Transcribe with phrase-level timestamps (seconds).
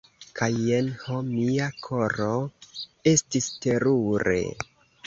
[0.37, 2.33] Kaj jen ho, mia koro,
[3.15, 4.43] estis terure.